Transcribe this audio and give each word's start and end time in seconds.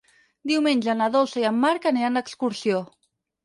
Diumenge 0.51 0.95
na 1.03 1.11
Dolça 1.17 1.39
i 1.43 1.47
en 1.51 1.61
Marc 1.67 1.87
aniran 1.95 2.21
d'excursió. 2.21 2.85